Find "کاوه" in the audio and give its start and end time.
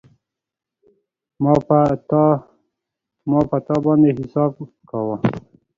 4.89-5.15